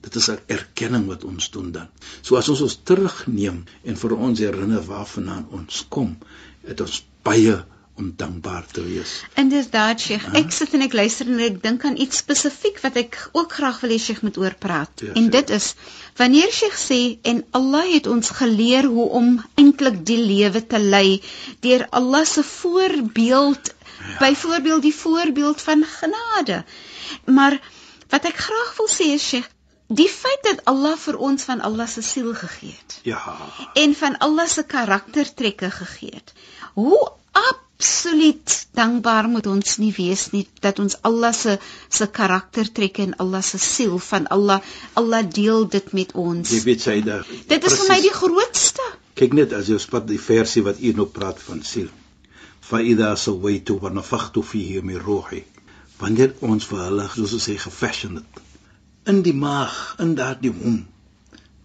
Dit 0.00 0.14
is 0.14 0.30
'n 0.30 0.40
erkenning 0.46 1.06
wat 1.06 1.24
ons 1.24 1.50
doen 1.50 1.72
dan. 1.72 1.88
So 2.22 2.36
as 2.36 2.48
ons 2.48 2.60
ons 2.60 2.80
terugneem 2.84 3.64
en 3.84 3.96
vir 3.96 4.16
ons 4.16 4.38
herinner 4.38 4.82
waarvandaan 4.82 5.48
ons 5.50 5.86
kom, 5.88 6.16
het 6.64 6.80
ons 6.80 7.04
baie 7.22 7.64
om 7.98 8.12
dankbaar 8.16 8.66
te 8.72 8.82
wees. 8.84 9.22
Inderdaad, 9.34 10.00
Sheikh. 10.00 10.26
Uh 10.26 10.32
-huh. 10.32 10.44
Ek 10.44 10.52
sit 10.52 10.74
en 10.74 10.82
ek 10.86 10.92
luister 10.92 11.26
en 11.26 11.38
ek 11.38 11.62
dink 11.62 11.84
aan 11.84 11.96
iets 11.96 12.16
spesifiek 12.22 12.78
wat 12.80 12.96
ek 12.96 13.18
ook 13.32 13.52
graag 13.52 13.80
wil 13.80 13.90
hê 13.90 13.98
Sheikh 13.98 14.22
moet 14.22 14.38
oor 14.38 14.54
praat. 14.54 14.90
Ja, 14.94 15.12
en 15.12 15.30
dit 15.30 15.50
is 15.50 15.74
wanneer 16.16 16.52
Sheikh 16.52 16.78
sê 16.78 17.18
en 17.22 17.44
Allah 17.50 17.92
het 17.92 18.06
ons 18.06 18.30
geleer 18.30 18.84
hoe 18.84 19.08
om 19.08 19.44
eintlik 19.54 20.06
die 20.06 20.20
lewe 20.22 20.66
te 20.66 20.78
lei 20.78 21.22
deur 21.60 21.86
Allah 21.90 22.24
se 22.24 22.42
voorbeeld, 22.42 23.74
ja. 24.08 24.18
byvoorbeeld 24.18 24.82
die 24.82 24.94
voorbeeld 24.94 25.62
van 25.62 25.84
genade. 25.84 26.64
Maar 27.24 27.60
wat 28.08 28.24
ek 28.24 28.36
graag 28.36 28.74
wil 28.76 28.88
sê 28.88 29.14
is 29.18 29.28
Sheikh 29.28 29.56
Die 29.88 30.08
feit 30.08 30.42
dat 30.44 30.58
Allah 30.68 30.98
vir 31.00 31.16
ons 31.16 31.44
van 31.48 31.60
Allah 31.64 31.86
se 31.88 32.02
siel 32.02 32.34
gegee 32.34 32.76
het. 32.76 33.00
Ja. 33.02 33.36
En 33.74 33.94
van 33.94 34.18
Allah 34.18 34.46
se 34.46 34.62
karaktertrekke 34.62 35.70
gegee 35.70 36.10
het. 36.12 36.32
Hoe 36.74 37.12
absoluut 37.78 38.66
dankbaar 38.74 39.28
moet 39.30 39.46
ons 39.46 39.76
nie 39.78 39.92
wees 39.94 40.24
nie 40.32 40.42
dat 40.64 40.80
ons 40.82 40.96
Allah 41.06 41.30
se 41.40 41.52
se 41.98 42.08
karaktertrekke 42.18 43.04
en 43.06 43.12
Allah 43.24 43.42
se 43.48 43.60
siel 43.62 43.98
van 44.06 44.26
Allah 44.36 44.64
Allah 45.02 45.22
deel 45.22 45.68
dit 45.74 45.92
met 45.92 46.10
ons. 46.12 46.50
Jy 46.50 46.62
weet 46.64 47.06
daar. 47.06 47.26
Dit 47.46 47.52
is 47.52 47.60
precies. 47.60 47.78
vir 47.78 47.92
my 47.92 48.00
die 48.02 48.14
grootste. 48.16 48.88
Kyk 49.14 49.38
net 49.38 49.54
as 49.60 49.70
jy 49.70 49.78
spat 49.78 50.10
die 50.10 50.18
versie 50.18 50.64
wat 50.66 50.82
u 50.82 50.92
nou 50.98 51.06
praat 51.06 51.38
van 51.46 51.62
siel. 51.62 51.86
Fa 52.60 52.82
idha 52.82 53.14
sawaitu 53.14 53.78
wa 53.78 53.94
nafakhtu 53.94 54.42
fihi 54.42 54.82
min 54.82 54.98
ruhi. 54.98 55.44
Wanneer 56.02 56.34
ons 56.40 56.66
vir 56.66 56.82
hulle 56.88 57.06
soos 57.14 57.38
ons 57.38 57.46
sê 57.46 57.54
gefashion 57.62 58.18
het 58.18 58.44
in 59.08 59.22
die 59.24 59.32
maag 59.32 59.94
in 60.02 60.16
daardie 60.18 60.52
womb 60.52 60.97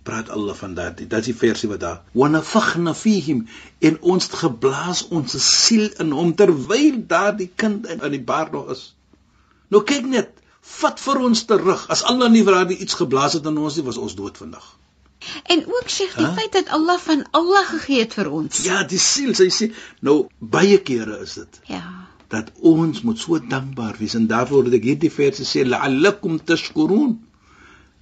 praat 0.10 0.30
Allah 0.36 0.58
van 0.60 0.76
daardie 0.80 1.08
dit 1.08 1.20
is 1.20 1.32
die 1.32 1.38
versie 1.44 1.70
wat 1.72 1.82
daar 1.86 2.02
wa 2.22 2.30
nafakhna 2.36 2.94
fihim 2.98 3.46
en 3.90 4.00
ons 4.16 4.30
geblaas 4.44 5.06
ons 5.20 5.36
siel 5.48 5.90
in 6.06 6.14
hom 6.20 6.36
terwyl 6.44 7.02
daardie 7.16 7.52
kind 7.64 7.88
in, 7.88 8.00
in 8.00 8.18
die 8.18 8.24
baar 8.34 8.52
nog 8.52 8.72
is 8.78 8.86
nou 9.74 9.84
kyk 9.94 10.08
net 10.16 10.40
vat 10.78 11.02
vir 11.08 11.26
ons 11.32 11.44
terug 11.50 11.90
as 11.98 12.06
Allah 12.14 12.32
nie 12.32 12.46
vir 12.48 12.60
daardie 12.60 12.80
iets 12.86 13.02
geblaas 13.02 13.40
het 13.40 13.52
in 13.52 13.60
ons 13.68 13.80
nie 13.80 13.90
was 13.90 14.02
ons 14.08 14.16
dood 14.20 14.40
vandag 14.46 14.72
En 15.44 15.66
ook 15.68 15.88
sê 15.88 16.08
die 16.16 16.26
huh? 16.26 16.34
feit 16.36 16.52
dat 16.52 16.70
Allah 16.78 17.00
van 17.00 17.26
Allah 17.32 17.66
gegee 17.68 18.00
het 18.00 18.16
vir 18.18 18.30
ons. 18.40 18.64
Ja, 18.68 18.84
die 18.88 19.00
siel, 19.00 19.34
sy 19.38 19.50
sê 19.58 19.70
nou 20.08 20.16
baie 20.56 20.80
kere 20.90 21.20
is 21.24 21.38
dit. 21.40 21.60
Ja. 21.72 21.84
Dat 22.34 22.50
ons 22.74 23.04
moet 23.08 23.20
so 23.20 23.40
dankbaar 23.40 24.00
wees 24.02 24.18
en 24.20 24.28
daarvoor 24.32 24.68
het 24.68 24.80
ek 24.80 24.90
hierdie 24.90 25.14
verse 25.14 25.48
sê 25.48 25.64
la'allakum 25.68 26.40
tashkurun. 26.52 27.16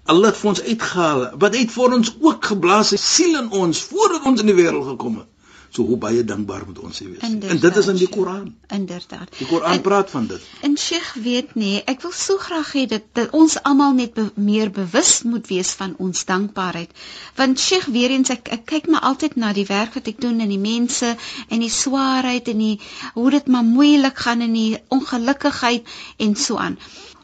Allah 0.09 0.31
het 0.31 0.37
vir 0.37 0.49
ons 0.49 0.61
uitgehaal. 0.61 1.27
Wat 1.39 1.55
het 1.55 1.71
vir 1.71 1.97
ons 1.99 2.15
ook 2.19 2.45
geblaas 2.53 2.93
sy 2.93 3.01
siel 3.01 3.37
in 3.39 3.51
ons 3.65 3.83
voordat 3.91 4.25
ons 4.25 4.41
in 4.41 4.49
die 4.49 4.57
wêreld 4.57 4.87
gekom 4.93 5.21
het. 5.21 5.29
So 5.71 5.85
hoe 5.87 5.95
baie 5.95 6.23
dankbaar 6.27 6.65
moet 6.67 6.79
ons 6.83 6.97
wees. 6.99 7.21
Inderdaad, 7.23 7.51
en 7.51 7.59
dit 7.63 7.77
is 7.79 7.87
in 7.87 7.99
die 8.01 8.07
Koran. 8.11 8.47
Inderdaad. 8.75 9.29
Die 9.37 9.47
Koran 9.47 9.77
en, 9.77 9.81
praat 9.81 10.09
van 10.11 10.25
dit. 10.27 10.47
En 10.67 10.73
Sheikh 10.77 11.13
weet 11.23 11.53
nie, 11.55 11.77
ek 11.87 12.01
wil 12.03 12.11
so 12.11 12.35
graag 12.43 12.73
hê 12.75 12.83
dat, 12.91 13.05
dat 13.15 13.31
ons 13.39 13.55
almal 13.69 13.95
net 13.95 14.11
be, 14.17 14.25
meer 14.35 14.73
bewus 14.75 15.13
moet 15.23 15.47
wees 15.47 15.71
van 15.79 15.95
ons 16.03 16.25
dankbaarheid. 16.27 16.91
Want 17.39 17.63
Sheikh 17.63 17.87
weer 17.95 18.11
eens 18.11 18.33
ek, 18.35 18.51
ek 18.51 18.65
kyk 18.73 18.91
maar 18.91 19.07
altyd 19.13 19.39
na 19.39 19.53
die 19.55 19.67
werk 19.69 19.95
wat 19.95 20.11
ek 20.11 20.19
doen 20.19 20.43
en 20.43 20.51
die 20.51 20.59
mense 20.59 21.13
en 21.47 21.63
die 21.63 21.71
swaarheid 21.71 22.51
en 22.51 22.65
die 22.65 22.75
hoe 23.15 23.29
dit 23.39 23.47
maar 23.47 23.63
moeilik 23.63 24.19
gaan 24.27 24.43
in 24.43 24.57
die 24.57 24.75
ongelukkigheid 24.91 25.87
en 26.19 26.35
so 26.35 26.59
aan. 26.59 26.75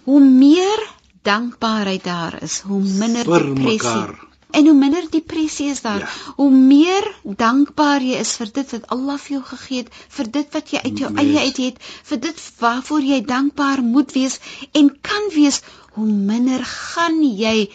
Hoe 0.07 0.23
meer 0.23 0.87
dankbaarheid 1.27 2.03
daar 2.07 2.39
is, 2.43 2.61
hoe 2.69 2.81
minder 2.81 3.27
depressie. 3.27 4.25
En 4.55 4.63
hoe 4.63 4.73
minder 4.73 5.03
depressie 5.11 5.67
is 5.69 5.81
daar, 5.83 5.99
ja. 5.99 6.33
hoe 6.35 6.51
meer 6.51 7.07
dankbaar 7.23 8.01
jy 8.01 8.21
is 8.23 8.31
vir 8.39 8.51
dit 8.55 8.71
wat 8.75 8.87
Allah 8.95 9.17
vir 9.19 9.33
jou 9.35 9.43
gegee 9.49 9.83
het, 9.83 9.91
vir 10.17 10.31
dit 10.37 10.55
wat 10.55 10.71
jy 10.71 10.81
uit 10.85 11.01
jou 11.03 11.11
yes. 11.11 11.19
eie 11.23 11.43
uit 11.49 11.59
het, 11.65 11.81
vir 12.09 12.21
dit 12.23 12.43
waarvoor 12.63 13.09
jy 13.11 13.19
dankbaar 13.27 13.83
moet 13.83 14.15
wees 14.15 14.39
en 14.71 14.89
kan 15.09 15.29
wees, 15.35 15.61
hoe 15.99 16.07
minder 16.07 16.63
gaan 16.63 17.19
jy 17.27 17.67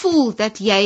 voel 0.00 0.32
dat 0.38 0.60
jy 0.64 0.82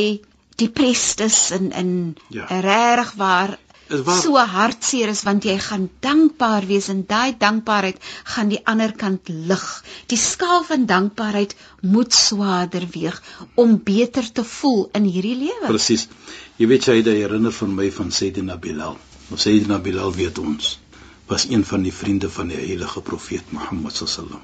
depressed 0.60 1.20
is 1.20 1.38
en 1.50 1.70
in 1.72 1.92
ja. 2.28 2.46
regtig 2.48 3.14
waar 3.22 3.58
so 3.88 4.38
hartseer 4.38 5.10
is 5.12 5.22
want 5.26 5.44
jy 5.44 5.58
gaan 5.60 5.90
dankbaar 6.00 6.64
wees 6.66 6.88
en 6.88 7.02
daai 7.08 7.36
dankbaarheid 7.38 7.98
gaan 8.34 8.48
die 8.48 8.60
ander 8.64 8.92
kant 8.92 9.28
lig. 9.28 9.64
Die 10.08 10.16
skaal 10.16 10.64
van 10.64 10.86
dankbaarheid 10.86 11.54
moet 11.82 12.12
swaarder 12.14 12.86
weeg 12.94 13.20
om 13.54 13.76
beter 13.84 14.32
te 14.32 14.44
voel 14.44 14.88
in 14.92 15.04
hierdie 15.04 15.36
lewe. 15.36 15.66
Presies. 15.68 16.08
Jy 16.56 16.66
weet 16.66 16.88
jy 16.88 17.02
herinner 17.02 17.52
van 17.52 17.74
my 17.74 17.90
van 17.90 18.10
Sayyidina 18.10 18.56
Bilal. 18.56 18.96
Ons 19.30 19.42
Sayyidina 19.42 19.78
Bilal 19.78 20.12
weet 20.14 20.38
ons 20.38 20.78
was 21.26 21.46
een 21.48 21.64
van 21.64 21.82
die 21.82 21.92
vriende 21.92 22.28
van 22.30 22.50
die 22.52 22.60
heilige 22.60 23.00
profeet 23.00 23.52
Mohammed 23.52 23.96
sallam. 23.96 24.42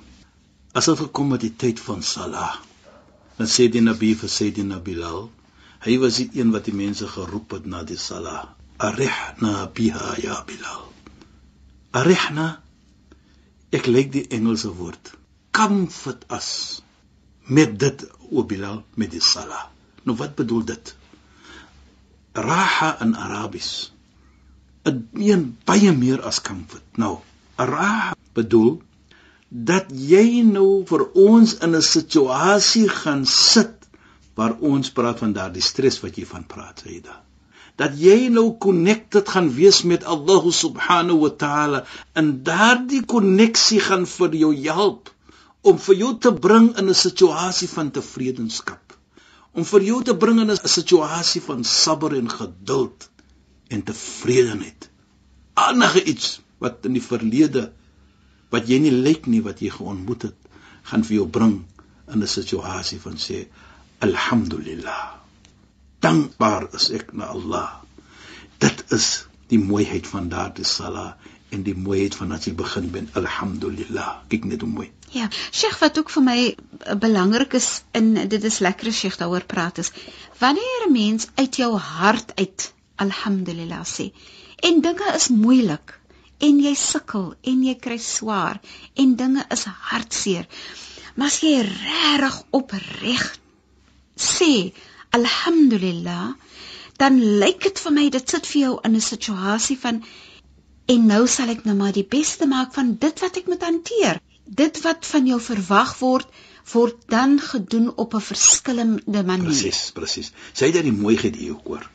As 0.73 0.87
dit 0.89 0.97
gekom 0.97 1.33
het 1.33 1.43
die 1.45 1.53
tyd 1.57 1.81
van 1.81 2.01
salah, 2.03 2.55
dan 3.37 3.49
sê 3.49 3.69
die 3.69 3.83
Nabi 3.85 4.15
vir 4.15 4.33
Sayyidina 4.33 4.81
Bilal, 4.81 5.29
hy 5.85 5.99
was 6.01 6.21
die 6.23 6.31
een 6.41 6.53
wat 6.53 6.65
die 6.69 6.77
mense 6.77 7.09
geroep 7.09 7.53
het 7.57 7.69
na 7.69 7.83
die 7.85 8.01
salah 8.01 8.49
arihna 8.89 9.55
biha 9.77 10.17
ya 10.25 10.41
bilal. 10.49 10.89
Arihna? 11.93 12.49
Ek 13.71 13.87
leek 13.87 14.13
die 14.15 14.27
engelse 14.35 14.73
woord 14.75 15.15
comfort 15.53 16.25
us 16.31 16.81
met 17.47 17.77
dit 17.79 18.05
o 18.31 18.45
bilal 18.47 18.83
met 18.97 19.11
die 19.13 19.23
sala 19.23 19.67
nou 20.07 20.17
wat 20.19 20.37
bedoel 20.39 20.63
dit? 20.73 20.93
Raha 22.35 22.93
in 23.05 23.17
arabis 23.19 23.91
dit 24.87 25.01
meen 25.13 25.51
baie 25.69 25.93
meer 25.97 26.23
as 26.27 26.41
comfort 26.47 27.01
nou 27.03 27.19
raha 27.59 28.15
bedoel 28.39 28.79
dat 29.51 29.91
jy 29.91 30.43
nou 30.47 30.85
vir 30.89 31.05
ons 31.19 31.57
in 31.67 31.75
'n 31.77 31.83
situasie 31.83 32.89
gaan 32.89 33.27
sit 33.27 33.89
waar 34.39 34.55
ons 34.73 34.91
praat 34.91 35.19
van 35.19 35.33
daardie 35.33 35.63
stres 35.63 36.01
wat 36.05 36.17
jy 36.17 36.25
van 36.25 36.47
praat 36.47 36.85
dit 36.87 37.11
dat 37.81 37.97
jy 37.97 38.29
nou 38.29 38.59
connected 38.61 39.29
gaan 39.33 39.49
wees 39.57 39.81
met 39.89 40.05
Allah 40.05 40.45
subhanahu 40.53 41.23
wa 41.23 41.31
ta'ala 41.43 41.81
en 42.21 42.33
daardie 42.45 43.01
koneksie 43.09 43.81
gaan 43.81 44.05
vir 44.19 44.37
jou 44.43 44.51
help 44.67 45.09
om 45.65 45.79
vir 45.87 45.97
jou 46.03 46.11
te 46.27 46.33
bring 46.47 46.71
in 46.77 46.93
'n 46.93 47.01
situasie 47.07 47.69
van 47.69 47.91
tevredenskap 47.91 48.97
om 49.53 49.65
vir 49.65 49.83
jou 49.83 50.03
te 50.05 50.17
bring 50.25 50.41
in 50.41 50.51
'n 50.51 50.75
situasie 50.77 51.43
van 51.43 51.65
sabber 51.65 52.17
en 52.17 52.31
geduld 52.31 53.09
en 53.69 53.83
tevredenheid. 53.83 54.91
Enige 55.55 56.05
iets 56.05 56.41
wat 56.59 56.85
in 56.85 56.93
die 56.93 57.07
verlede 57.13 57.73
wat 58.51 58.69
jy 58.69 58.79
nie 58.79 58.93
lyk 58.93 59.27
nie 59.27 59.43
wat 59.43 59.61
jy 59.61 59.71
geontmoet 59.71 60.23
het 60.23 60.39
gaan 60.83 61.05
vir 61.05 61.15
jou 61.15 61.27
bring 61.27 61.65
in 62.13 62.23
'n 62.23 62.27
situasie 62.27 63.01
van 63.01 63.17
sê 63.17 63.47
alhamdulillah 63.99 65.21
dankbaar 66.05 66.69
is 66.75 66.91
ek 66.97 67.13
na 67.13 67.31
Allah. 67.35 67.69
Dit 68.59 68.85
is 68.97 69.27
die 69.53 69.59
mooiheid 69.59 70.07
van 70.07 70.29
daardie 70.33 70.67
sala 70.69 71.17
en 71.51 71.63
die 71.67 71.75
mooiheid 71.75 72.15
van 72.15 72.33
as 72.37 72.47
jy 72.47 72.55
begin 72.55 72.91
met 72.95 73.17
alhamdulillah. 73.19 74.11
Kyk 74.33 74.47
net 74.51 74.65
hoe 74.65 74.71
mooi. 74.71 74.89
Ja, 75.11 75.27
Sheikh 75.51 75.81
wat 75.83 75.99
ook 75.99 76.11
vir 76.15 76.23
my 76.23 76.39
eh, 76.47 76.95
belangrik 76.95 77.57
is 77.59 77.83
in 77.99 78.13
dit 78.15 78.45
is 78.47 78.61
lekker 78.63 78.93
as 78.93 79.01
Sheikh 79.03 79.19
daaroor 79.19 79.47
praat 79.51 79.81
is 79.83 79.91
wanneer 80.39 80.87
'n 80.87 80.93
mens 80.93 81.27
uit 81.35 81.57
jou 81.57 81.73
hart 81.77 82.33
uit 82.37 82.73
alhamdulillah 82.97 83.83
sê 83.85 84.13
en 84.69 84.81
dinge 84.81 85.09
is 85.15 85.29
moeilik 85.29 85.99
en 86.39 86.61
jy 86.61 86.75
sukkel 86.75 87.35
en 87.43 87.65
jy 87.65 87.75
kry 87.75 87.99
swaar 87.99 88.61
en 88.95 89.17
dinge 89.17 89.45
is 89.51 89.65
hartseer. 89.91 90.47
Maar 91.17 91.27
as 91.27 91.41
jy 91.41 91.57
regtig 91.67 92.43
opreg 92.51 93.25
sê 94.17 94.73
alhamdulillah 95.19 96.35
dan 97.03 97.21
lyk 97.43 97.63
dit 97.69 97.83
vir 97.85 97.95
my 97.99 98.09
dit 98.17 98.35
sit 98.35 98.47
vir 98.53 98.61
jou 98.61 98.75
in 98.89 98.97
'n 98.97 99.07
situasie 99.07 99.79
van 99.85 100.03
en 100.95 101.07
nou 101.07 101.27
sal 101.27 101.49
ek 101.55 101.65
nou 101.65 101.77
maar 101.77 101.93
die 101.93 102.09
beste 102.17 102.47
maak 102.47 102.75
van 102.75 102.97
dit 103.07 103.25
wat 103.25 103.37
ek 103.43 103.47
moet 103.47 103.63
hanteer 103.63 104.21
dit 104.63 104.81
wat 104.83 105.07
van 105.07 105.27
jou 105.27 105.41
verwag 105.41 105.99
word 105.99 106.29
word 106.73 106.97
dan 107.09 107.41
gedoen 107.41 107.91
op 107.97 108.15
'n 108.15 108.29
verskillende 108.33 109.25
manier 109.33 109.51
presies 109.51 109.91
presies 109.99 110.33
sê 110.55 110.73
jy 110.73 110.83
die 110.83 111.01
mooiheid 111.03 111.37
hier 111.37 111.59
hoor 111.65 111.91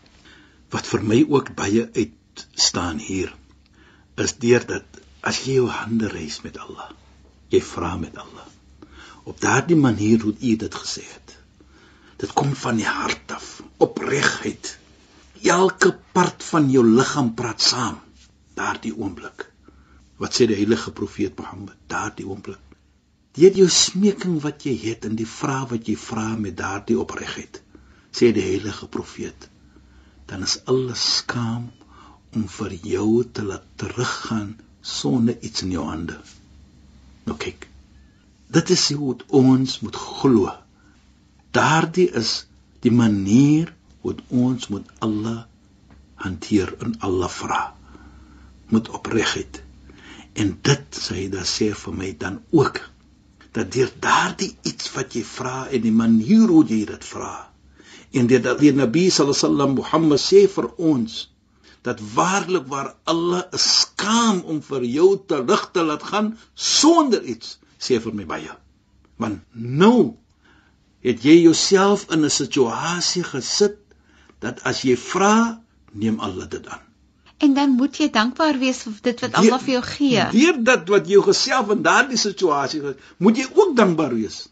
wat 0.70 0.88
vir 0.88 1.04
my 1.14 1.26
ook 1.30 1.56
baie 1.56 1.90
uit 1.94 2.48
staan 2.68 2.98
hier 3.00 3.34
is 4.24 4.38
deur 4.40 4.64
dat 4.68 5.04
as 5.26 5.42
jy 5.46 5.58
jou 5.60 5.70
hande 5.74 6.10
reis 6.12 6.42
met 6.46 6.58
Allah, 6.62 6.92
jy 7.54 7.62
vra 7.66 7.96
met 7.98 8.18
Allah. 8.22 8.46
Op 9.26 9.40
daardie 9.42 9.78
manier 9.78 10.22
hoe 10.22 10.36
u 10.38 10.56
dit 10.62 10.76
gesê 10.82 11.02
het. 11.02 11.35
Dit 12.22 12.34
kom 12.34 12.54
van 12.56 12.80
die 12.80 12.88
hart 12.88 13.32
af, 13.36 13.62
opregheid. 13.84 14.78
Elke 15.44 15.92
part 16.16 16.44
van 16.44 16.70
jou 16.72 16.86
liggaam 16.88 17.34
praat 17.36 17.62
saam 17.62 18.00
daardie 18.56 18.94
oomblik. 18.96 19.50
Wat 20.22 20.34
sê 20.36 20.48
die 20.48 20.56
heilige 20.56 20.94
profeet 20.96 21.36
Mohammed 21.38 21.76
daardie 21.92 22.28
oomblik? 22.28 22.62
Deur 23.36 23.58
jou 23.60 23.68
smeking 23.68 24.38
wat 24.46 24.64
jy 24.64 24.78
het 24.86 25.06
en 25.10 25.18
die 25.20 25.28
vrae 25.28 25.66
wat 25.74 25.90
jy 25.92 25.98
vra 26.00 26.30
met 26.40 26.56
daardie 26.56 26.96
opregheid, 27.02 27.60
sê 28.16 28.32
die 28.32 28.46
heilige 28.46 28.88
profeet, 28.88 29.50
dan 30.30 30.46
is 30.48 30.62
alles 30.72 31.04
skaam 31.18 31.68
om 32.32 32.48
vir 32.58 32.78
jou 32.94 33.10
te 33.28 33.44
laat 33.44 33.68
teruggaan 33.82 34.56
sonder 34.82 35.36
iets 35.44 35.66
in 35.68 35.76
jou 35.76 35.84
hande. 35.90 36.16
Nou 37.28 37.36
kyk. 37.42 37.68
Dit 38.56 38.72
is 38.72 38.88
hoe 38.96 39.18
ons 39.36 39.80
moet 39.84 40.00
glo. 40.00 40.54
Daardie 41.56 42.10
is 42.22 42.34
die 42.86 42.94
manier 42.94 43.72
hoe 44.06 44.16
ons 44.30 44.68
moet 44.74 44.90
alle 45.06 45.36
hanteer 46.26 46.76
en 46.86 46.98
alle 47.08 47.30
vra. 47.30 47.62
Moet 48.74 48.92
opregheid. 49.00 49.62
En 50.34 50.58
dit 50.62 51.02
dan 51.32 51.48
sê 51.48 51.72
vir 51.84 51.98
my 52.04 52.12
dan 52.20 52.42
ook 52.52 52.82
dat 53.56 53.72
deur 53.72 53.92
daardie 54.04 54.52
iets 54.68 54.92
wat 54.94 55.16
jy 55.16 55.24
vra 55.24 55.68
en 55.72 55.82
die 55.82 55.96
manier 55.96 56.50
hoe 56.52 56.66
jy 56.68 56.84
dit 56.90 57.06
vra 57.08 57.36
en 58.16 58.28
dit 58.32 58.44
dat 58.44 58.60
die 58.60 58.74
Nabi 58.76 59.08
sallallahu 59.10 59.36
alaihi 59.36 59.48
wasallam 59.48 59.76
Mohammed 59.80 60.22
sê 60.24 60.42
vir 60.52 60.68
ons 60.92 61.16
dat 61.86 62.02
waarlik 62.16 62.68
waar 62.72 62.94
alle 63.12 63.42
is 63.58 63.66
skaam 63.82 64.42
om 64.52 64.62
vir 64.70 64.86
jou 64.90 65.10
te 65.30 65.42
lig 65.44 65.66
te 65.76 65.84
laat 65.88 66.04
gaan 66.12 66.32
sonder 66.68 67.24
iets 67.36 67.58
sê 67.88 68.00
vir 68.04 68.16
my 68.20 68.28
baie 68.30 68.56
want 69.22 69.44
nou 69.54 70.16
het 71.06 71.22
jy 71.24 71.36
jouself 71.44 72.08
in 72.14 72.26
'n 72.26 72.34
situasie 72.34 73.24
gesit 73.24 73.78
dat 74.40 74.64
as 74.64 74.82
jy 74.82 74.98
vra 74.98 75.62
neem 75.92 76.20
Allah 76.20 76.50
dit 76.50 76.68
aan. 76.68 76.84
En 77.38 77.54
dan 77.54 77.70
moet 77.70 77.98
jy 77.98 78.10
dankbaar 78.10 78.58
wees 78.60 78.82
vir 78.84 78.94
dit 79.02 79.20
wat 79.20 79.34
Allah 79.34 79.60
vir 79.60 79.74
jou 79.74 79.84
gee. 79.84 80.26
Deur 80.32 80.64
dat 80.64 80.88
wat 80.90 81.08
jy 81.08 81.22
geself 81.22 81.70
in 81.70 81.82
daardie 81.82 82.18
situasie 82.18 82.82
moet 83.18 83.38
jy 83.38 83.48
ook 83.54 83.76
dankbaar 83.76 84.14
wees. 84.16 84.48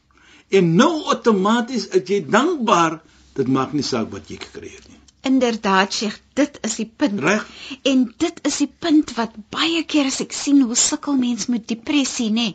En 0.49 0.75
nou 0.75 1.03
outomaties 1.03 1.89
as 1.89 2.03
jy 2.07 2.25
dankbaar 2.27 3.01
dit 3.33 3.47
maak 3.47 3.73
nie 3.73 3.83
saak 3.83 4.11
wat 4.11 4.29
jy 4.29 4.37
gekry 4.37 4.69
het 4.75 4.87
nie 4.87 4.92
Inderdaad, 5.23 5.93
Sheikh, 5.93 6.19
dit 6.35 6.57
is 6.67 6.75
die 6.75 6.89
punt. 6.97 7.19
Reg. 7.23 7.47
En 7.87 8.13
dit 8.17 8.39
is 8.49 8.57
die 8.59 8.71
punt 8.85 9.13
wat 9.15 9.35
baie 9.55 9.83
keer 9.87 10.09
as 10.09 10.19
ek 10.19 10.33
sien 10.35 10.59
hoe 10.67 10.75
sukkel 10.75 11.15
mense 11.15 11.51
met 11.51 11.67
depressie, 11.69 12.27
nê. 12.33 12.49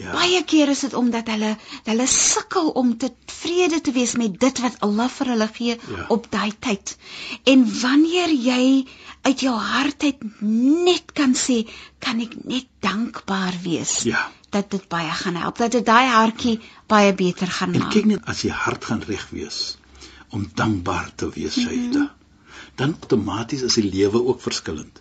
Ja. 0.00 0.12
Baie 0.14 0.44
keer 0.48 0.70
is 0.72 0.84
dit 0.86 0.94
omdat 0.96 1.28
hulle 1.32 1.50
hulle 1.88 2.06
sukkel 2.12 2.70
om 2.80 2.92
tevrede 3.02 3.80
te 3.84 3.92
wees 3.96 4.14
met 4.20 4.38
dit 4.40 4.62
wat 4.64 4.78
Allah 4.86 5.08
vir 5.16 5.32
hulle 5.34 5.48
gee 5.56 5.74
ja. 5.74 6.06
op 6.14 6.30
daai 6.32 6.52
tyd. 6.68 6.94
En 7.50 7.66
wanneer 7.80 8.32
jy 8.46 8.62
uit 9.26 9.44
jou 9.48 9.56
hart 9.58 10.06
uit 10.06 10.22
net 10.40 11.12
kan 11.18 11.34
sê, 11.36 11.64
kan 11.98 12.22
ek 12.24 12.38
net 12.44 12.70
dankbaar 12.86 13.58
wees. 13.66 13.98
Ja. 14.08 14.28
Dat 14.54 14.70
dit 14.72 14.86
baie 14.88 15.10
gaan 15.12 15.36
help, 15.36 15.58
dat 15.60 15.74
dit 15.76 15.84
daai 15.84 16.06
hartjie 16.14 16.56
baie 16.86 17.10
beter 17.12 17.50
gaan 17.58 17.74
maak. 17.74 17.90
En 17.90 17.92
kyk 17.98 18.08
net 18.14 18.32
as 18.36 18.46
jy 18.46 18.54
hart 18.54 18.86
gaan 18.88 19.02
reg 19.10 19.26
wees 19.34 19.77
om 20.30 20.50
dankbaar 20.54 21.12
te 21.14 21.30
wees, 21.34 21.56
mm 21.56 21.92
-hmm. 21.92 22.08
Dan 22.74 22.96
outomaties 23.00 23.62
is 23.62 23.74
die 23.74 23.90
lewe 23.90 24.24
ook 24.24 24.40
verskillend. 24.40 25.00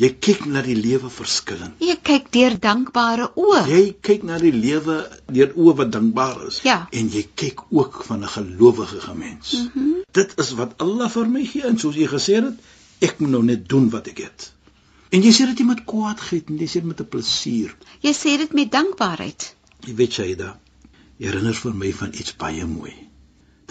Jy 0.00 0.08
kyk 0.24 0.46
na 0.48 0.62
die 0.64 0.76
lewe 0.76 1.10
verskillend. 1.12 1.74
Jy 1.84 1.98
kyk 2.00 2.30
deur 2.32 2.54
dankbare 2.58 3.26
oë. 3.36 3.58
Jy 3.68 3.82
kyk 4.00 4.22
na 4.24 4.38
die 4.40 4.52
lewe 4.54 5.02
deur 5.36 5.52
oë 5.52 5.74
wat 5.82 5.92
dankbaar 5.92 6.46
is 6.46 6.62
ja. 6.64 6.78
en 6.90 7.10
jy 7.12 7.26
kyk 7.42 7.66
ook 7.68 8.00
van 8.08 8.24
'n 8.24 8.32
gelowige 8.36 9.14
mens. 9.14 9.52
Mm 9.52 9.70
-hmm. 9.74 10.00
Dit 10.12 10.32
is 10.38 10.54
wat 10.62 10.74
Allah 10.78 11.10
vir 11.10 11.28
my 11.28 11.44
gee 11.44 11.62
en 11.68 11.78
soos 11.78 11.96
jy 11.96 12.08
gesê 12.08 12.40
het, 12.40 12.56
ek 13.00 13.18
moet 13.18 13.30
nou 13.30 13.42
net 13.44 13.68
doen 13.68 13.90
wat 13.90 14.08
ek 14.08 14.18
het. 14.18 14.52
En 15.10 15.22
jy 15.22 15.32
sê 15.32 15.46
dit 15.46 15.58
nie 15.58 15.68
met 15.68 15.84
kwaadheid 15.84 16.48
nie, 16.48 16.58
jy 16.64 16.68
sê 16.68 16.80
dit 16.80 16.84
met 16.84 17.00
'n 17.00 17.08
plesier. 17.08 17.76
Jy 18.00 18.12
sê 18.12 18.36
dit 18.38 18.52
met 18.52 18.72
dankbaarheid. 18.72 19.54
Jy 19.86 19.94
weet 19.94 20.12
Shaida, 20.12 20.58
jy 21.18 21.26
herinner 21.26 21.54
vir 21.54 21.74
my 21.74 21.92
van 21.92 22.12
iets 22.14 22.36
baie 22.36 22.66
mooi. 22.66 23.11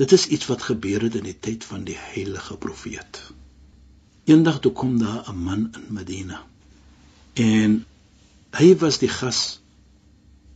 Dit 0.01 0.11
is 0.17 0.25
iets 0.33 0.47
wat 0.49 0.63
gebeur 0.65 1.03
het 1.05 1.15
in 1.19 1.27
die 1.29 1.37
tyd 1.39 1.65
van 1.67 1.83
die 1.85 1.97
heilige 1.99 2.55
profeet. 2.57 3.19
Eendag 4.25 4.59
toe 4.63 4.71
kom 4.71 4.97
daar 4.99 5.29
'n 5.29 5.43
man 5.43 5.69
in 5.77 5.85
Medina. 5.97 6.41
En 7.33 7.85
hy 8.57 8.69
was 8.77 8.97
die 8.97 9.09
gas 9.09 9.59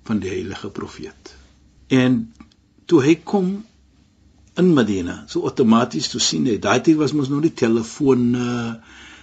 van 0.03 0.19
die 0.19 0.29
heilige 0.29 0.69
profeet. 0.69 1.35
En 1.87 2.33
toe 2.85 3.03
hy 3.03 3.15
kom 3.15 3.65
in 4.53 4.73
Medina, 4.73 5.23
so 5.27 5.41
outomaties 5.41 6.09
toe 6.09 6.21
sien 6.21 6.45
hy, 6.45 6.57
daai 6.59 6.81
tyd 6.81 6.95
was 6.95 7.13
mos 7.13 7.29
nog 7.29 7.41
nie 7.41 7.53
telefoon 7.53 8.35
uh, 8.35 8.73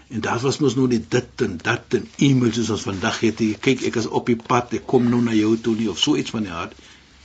en 0.09 0.21
daar 0.21 0.41
was 0.41 0.59
mos 0.59 0.75
nog 0.75 0.89
nie 0.89 1.05
dit 1.09 1.47
en 1.47 1.57
dat 1.63 1.95
en 1.99 2.09
e-mails 2.17 2.55
soos 2.55 2.71
ons 2.71 2.89
vandag 2.91 3.21
het. 3.21 3.41
Jy 3.41 3.57
kyk, 3.61 3.87
ek 3.91 3.97
is 3.97 4.07
op 4.07 4.27
die 4.27 4.37
pad, 4.37 4.75
ek 4.79 4.87
kom 4.87 5.09
nou 5.09 5.23
na 5.23 5.33
jou 5.33 5.57
toe 5.57 5.75
nie 5.79 5.91
of 5.91 5.99
so 5.99 6.17
iets 6.17 6.31
van 6.31 6.47
die 6.47 6.53
aard. 6.53 6.77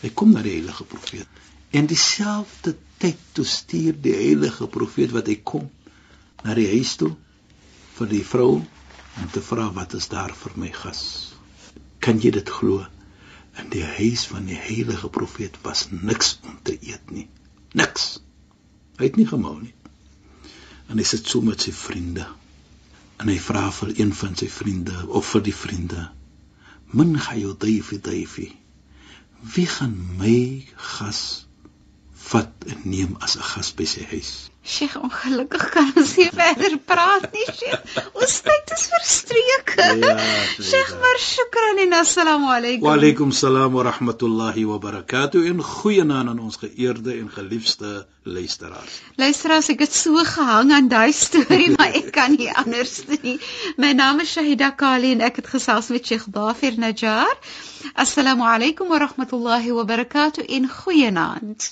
Hy 0.02 0.10
kom 0.14 0.32
na 0.32 0.42
die 0.42 0.56
heilige 0.60 0.84
profeet. 0.84 1.28
En 1.70 1.86
dieselfde 1.86 2.76
tyd 2.98 3.18
toe 3.32 3.46
stuur 3.46 3.96
die 4.02 4.14
heilige 4.16 4.68
profeet 4.72 5.12
wat 5.12 5.28
hy 5.28 5.36
kom 5.44 5.66
na 6.46 6.54
die 6.56 6.68
huis 6.72 6.94
toe 7.00 7.12
vir 7.98 8.12
die 8.12 8.24
vrou 8.24 8.52
om 8.62 9.32
te 9.34 9.42
vra 9.44 9.68
wat 9.76 9.96
is 9.98 10.08
daar 10.08 10.32
vir 10.38 10.54
my 10.62 10.70
gas. 10.72 11.02
Kan 12.00 12.22
jy 12.24 12.32
dit 12.38 12.50
glo? 12.60 12.86
In 13.58 13.72
die 13.74 13.84
huis 13.84 14.28
van 14.32 14.46
die 14.48 14.60
heilige 14.62 15.10
profeet 15.10 15.58
was 15.66 15.88
niks 15.92 16.38
om 16.46 16.60
te 16.64 16.78
eet 16.78 17.12
nie. 17.12 17.26
Niks. 17.76 18.20
Hy 19.02 19.10
het 19.10 19.18
nie 19.20 19.28
gemaal 19.28 19.58
nie. 19.66 19.74
En 20.88 21.02
hy 21.02 21.06
sit 21.10 21.28
so 21.28 21.42
met 21.44 21.66
sy 21.66 21.74
vriende. 21.76 22.28
En 23.18 23.28
hy 23.28 23.40
vra 23.42 23.66
vir 23.74 23.96
een 23.98 24.14
van 24.16 24.38
sy 24.38 24.48
vriende 24.54 24.96
of 25.10 25.34
vir 25.34 25.44
die 25.50 25.56
vriende: 25.58 26.06
"Min 26.94 27.18
gaan 27.20 27.42
jou 27.42 27.56
duifie 27.58 28.00
duifie. 28.00 28.54
Wie 29.42 29.66
gaan 29.66 29.98
my 30.22 30.38
gas 30.78 31.47
vat 32.68 32.76
en 32.76 32.90
neem 32.90 33.16
as 33.20 33.36
'n 33.38 33.44
gas 33.44 33.72
by 33.74 33.86
sy 33.86 34.04
huis. 34.12 34.50
Sheikh, 34.68 34.96
ongelukkig 35.00 35.70
kan 35.72 35.92
ons 35.96 36.16
nie 36.18 36.30
verder 36.30 36.78
praat 36.78 37.32
nie, 37.32 37.46
Sheikh. 37.60 38.00
Ons 38.14 38.42
tyd 38.42 38.72
is 38.76 38.88
verstreek. 38.92 39.72
Ja, 39.78 40.18
Sheikh, 40.70 40.92
maar 41.04 41.18
shukran 41.18 41.80
en 41.86 41.94
assalamu 41.94 42.50
alaykum. 42.52 42.84
Wa 42.84 42.96
alaykum 42.98 43.32
salaam 43.32 43.72
wa 43.74 43.84
rahmatullahi 43.88 44.66
wa 44.66 44.78
barakatuh. 44.78 45.46
En 45.48 45.64
goeienaand 45.64 46.30
aan 46.30 46.40
ons 46.40 46.60
geëerde 46.60 47.14
en 47.14 47.32
geliefde 47.32 48.08
luisteraars. 48.24 49.00
Luisteraars, 49.16 49.70
ek 49.70 49.86
het 49.88 49.96
so 49.96 50.20
gehang 50.34 50.76
aan 50.76 50.92
daai 50.92 51.14
storie, 51.16 51.72
maar 51.78 51.96
ek 51.96 52.12
kan 52.12 52.36
nie 52.36 52.52
anders 52.52 53.00
nie. 53.08 53.40
My 53.78 53.94
naam 53.96 54.20
is 54.20 54.36
Shahida 54.36 54.74
Kali 54.76 55.16
en 55.16 55.24
ek 55.24 55.40
het 55.44 55.48
gesels 55.56 55.88
met 55.96 56.06
Sheikh 56.06 56.28
Dafir 56.28 56.76
Najjar. 56.76 57.40
Assalamu 57.96 58.44
alaykum 58.44 58.92
wa 58.92 59.00
rahmatullahi 59.00 59.72
wa 59.80 59.88
barakatuh. 59.88 60.44
En 60.44 60.68
goeienaand. 60.68 61.72